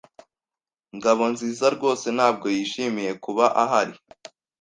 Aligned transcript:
Ngabonzizarwose 0.95 2.07
ntabwo 2.17 2.45
yishimiye 2.55 3.11
kuba 3.23 3.45
ahari. 3.63 3.95